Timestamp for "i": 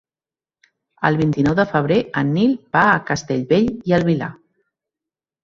3.93-3.97